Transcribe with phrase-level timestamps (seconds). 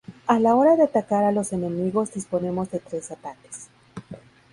[0.25, 3.69] A la hora de atacar a los enemigos disponemos de tres ataques.